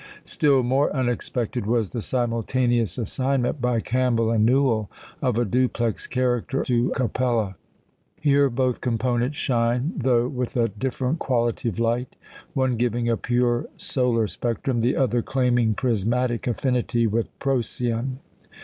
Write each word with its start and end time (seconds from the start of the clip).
Still 0.23 0.63
more 0.63 0.91
unexpected 0.95 1.67
was 1.67 1.89
the 1.89 2.01
simultaneous 2.01 2.97
assignment, 2.97 3.61
by 3.61 3.81
Campbell 3.81 4.31
and 4.31 4.43
Newall, 4.43 4.89
of 5.21 5.37
a 5.37 5.45
duplex 5.45 6.07
character 6.07 6.63
to 6.63 6.89
Capella. 6.95 7.53
Here 8.19 8.49
both 8.49 8.81
components 8.81 9.37
shine, 9.37 9.93
though 9.95 10.27
with 10.27 10.57
a 10.57 10.69
different 10.69 11.19
quality 11.19 11.69
of 11.69 11.77
light, 11.77 12.15
one 12.55 12.71
giving 12.77 13.09
a 13.09 13.15
pure 13.15 13.67
solar 13.77 14.25
spectrum, 14.25 14.81
the 14.81 14.95
other 14.95 15.21
claiming 15.21 15.75
prismatic 15.75 16.47
affinity 16.47 17.05
with 17.05 17.29
Procyon. 17.37 18.21